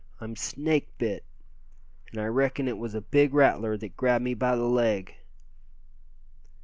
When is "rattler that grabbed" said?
3.35-4.23